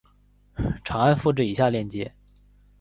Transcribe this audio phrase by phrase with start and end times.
[0.83, 2.11] 长按复制以下链接